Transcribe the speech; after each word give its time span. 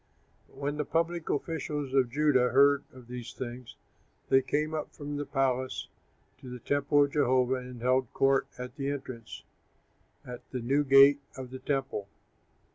But 0.47 0.57
when 0.57 0.77
the 0.77 0.83
public 0.83 1.29
officials 1.29 1.93
of 1.93 2.09
Judah 2.09 2.49
heard 2.49 2.83
of 2.91 3.05
these 3.07 3.33
things, 3.33 3.75
they 4.29 4.41
came 4.41 4.73
up 4.73 4.91
from 4.95 5.15
the 5.17 5.27
palace 5.27 5.89
to 6.39 6.49
the 6.49 6.57
temple 6.57 7.03
of 7.03 7.11
Jehovah 7.13 7.57
and 7.61 7.83
held 7.83 8.11
court 8.11 8.47
at 8.57 8.77
the 8.77 8.89
entrance, 8.89 9.43
at 10.25 10.41
the 10.49 10.59
new 10.59 10.83
gate 10.83 11.19
of 11.37 11.51
the 11.51 11.59
temple. 11.59 12.07